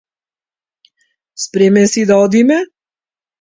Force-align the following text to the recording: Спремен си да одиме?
Спремен 1.43 1.87
си 1.93 2.05
да 2.09 2.15
одиме? 2.23 2.59